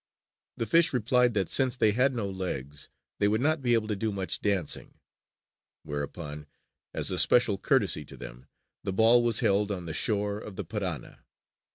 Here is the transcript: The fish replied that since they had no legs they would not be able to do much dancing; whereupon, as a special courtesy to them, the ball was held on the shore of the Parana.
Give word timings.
The 0.57 0.65
fish 0.65 0.93
replied 0.93 1.35
that 1.35 1.47
since 1.47 1.75
they 1.75 1.91
had 1.91 2.11
no 2.15 2.27
legs 2.27 2.89
they 3.19 3.27
would 3.27 3.39
not 3.39 3.61
be 3.61 3.75
able 3.75 3.87
to 3.89 3.95
do 3.95 4.11
much 4.11 4.39
dancing; 4.41 4.95
whereupon, 5.83 6.47
as 6.91 7.11
a 7.11 7.19
special 7.19 7.59
courtesy 7.59 8.03
to 8.05 8.17
them, 8.17 8.47
the 8.83 8.93
ball 8.93 9.21
was 9.21 9.41
held 9.41 9.71
on 9.71 9.85
the 9.85 9.93
shore 9.93 10.39
of 10.39 10.55
the 10.55 10.63
Parana. 10.65 11.19